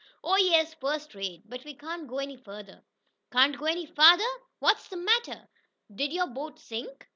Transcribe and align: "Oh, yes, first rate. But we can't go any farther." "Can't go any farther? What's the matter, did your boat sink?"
"Oh, 0.23 0.35
yes, 0.35 0.73
first 0.73 1.13
rate. 1.13 1.43
But 1.47 1.63
we 1.63 1.75
can't 1.75 2.07
go 2.07 2.17
any 2.17 2.35
farther." 2.35 2.83
"Can't 3.31 3.55
go 3.55 3.65
any 3.65 3.85
farther? 3.85 4.25
What's 4.57 4.87
the 4.87 4.97
matter, 4.97 5.47
did 5.93 6.11
your 6.11 6.25
boat 6.25 6.57
sink?" 6.57 7.07